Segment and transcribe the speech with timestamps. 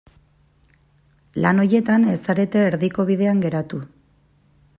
[1.45, 3.83] Lan horietan ez zarete erdiko bidean geratu.